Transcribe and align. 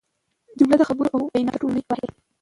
جمله 0.59 0.75
د 0.79 0.83
خبرو 0.89 1.11
او 1.15 1.19
ویناوو 1.33 1.53
تر 1.53 1.59
ټولو 1.61 1.73
لوی 1.73 1.83
واحد 1.89 2.03
دئ. 2.09 2.17